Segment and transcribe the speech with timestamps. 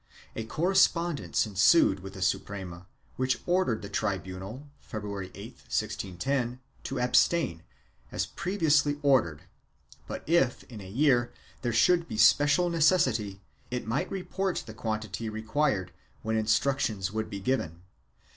[0.35, 7.61] A correspondence ensued with the Suprema which ordered the tribunal, February 8, 1610, to abstain,
[8.11, 9.43] as pre viously ordered,
[10.07, 15.29] but if, in any year, there should be special necessity, it might report the quantity
[15.29, 15.91] required
[16.23, 17.83] when instruc tions would be given.